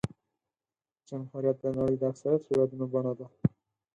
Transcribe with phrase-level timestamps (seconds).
[1.07, 3.27] جمهوریت د نړۍ د اکثریت هېوادونو بڼه ده.